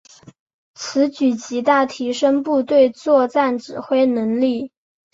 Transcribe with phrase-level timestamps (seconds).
[0.73, 4.71] 此举极大提升部队作战指挥能力。